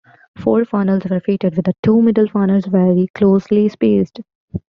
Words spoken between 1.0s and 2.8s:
were fitted, with the two middle funnels